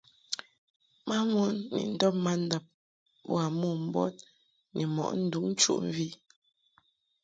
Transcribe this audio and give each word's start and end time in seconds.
Mamon 1.07 1.55
ni 1.73 1.81
ndɔb 1.93 2.15
mandab 2.25 2.65
boa 3.27 3.45
mombɔd 3.59 4.15
ni 4.73 4.83
mɔʼ 4.95 5.11
nduŋ 5.23 5.45
nchuʼmvi. 5.53 6.07